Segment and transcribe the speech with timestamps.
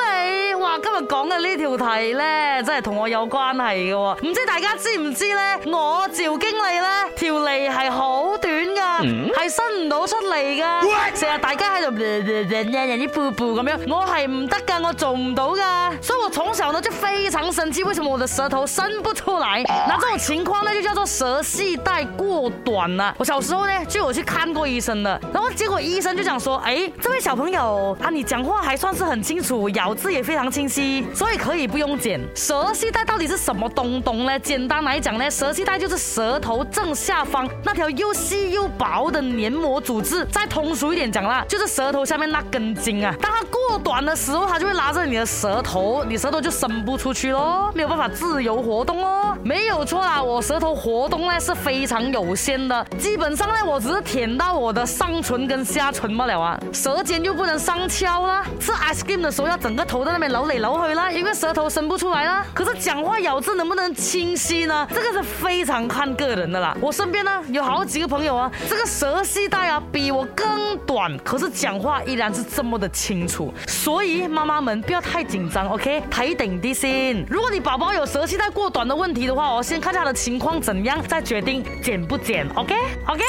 [0.55, 2.23] 哇，今日讲嘅呢条题咧，
[2.65, 3.91] 真系同我有关系嘅。
[3.97, 5.59] 唔知大家知唔知咧？
[5.65, 6.87] 我赵经理咧，
[7.17, 9.01] 条脷系好短噶，
[9.43, 10.81] 系伸唔到出嚟噶。
[11.13, 15.91] 成日大家喺度人人咩咩啲噗噗咁样，我系唔得噶，我做唔到噶。
[16.01, 16.44] 所以我从
[16.81, 19.63] 就非常生气，为什么我的舌头伸不出来？
[19.87, 23.13] 那这种情况呢就叫做舌系带过短了。
[23.17, 32.19] 我小时候呢，就有去看过医生的，然后结果医生就讲说，哎，这位小朋友啊，你讲话还算是很清楚，咬字也非常清晰，所以可以不用剪。
[32.35, 34.37] 舌系带到底是什么东东呢？
[34.39, 40.25] 简单来讲呢，舌系带就是舌头正下方那条又细又薄的黏膜组织。
[40.25, 43.13] 再通俗一点讲啦，就是舌头下面那根筋啊。
[43.21, 46.51] 当它过短的时候，它就会拉着你的舌头，你舌头就。
[46.55, 58.45] 伸不出去喽，没有办法自由活动哦，没有错啦，我舌头活动呢是非常有限的，基本上呢我只是舔到我的上唇跟下唇罢了，啊，舌尖又不能上翘啦。
[58.57, 62.45] 吃 ice cream 的时候要整个头在那边揉来揉回来，因为舌头伸不出来啦。
[62.53, 64.87] 可是讲话咬字能不能清晰呢？
[64.93, 66.73] 这个是非常看个人的啦。
[66.79, 70.94] 我身边呢有好几个朋友啊，这个舌系带啊比我更短。
[70.95, 76.01] 短，可是讲话依然是这么的清楚，所以妈妈们不要太紧张，OK？
[76.09, 77.13] 睇一点先。
[77.13, 77.25] 心。
[77.29, 83.23] 如果你宝宝有舌系带过短的问题的话，我先看他的情况怎样，再决定剪不剪，OK？OK？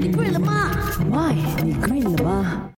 [0.00, 0.70] 你跪了吗
[1.10, 1.34] ？Why？
[1.62, 2.62] 你跪了吗？